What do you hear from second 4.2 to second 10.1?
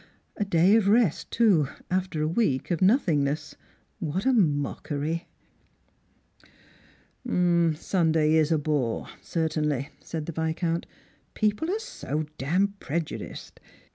a mockery!"" Sunday is a bore, certainly,"